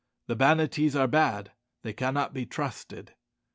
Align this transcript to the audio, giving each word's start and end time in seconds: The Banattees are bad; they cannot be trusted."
The 0.25 0.35
Banattees 0.35 0.95
are 0.99 1.05
bad; 1.05 1.51
they 1.83 1.93
cannot 1.93 2.33
be 2.33 2.47
trusted." 2.47 3.13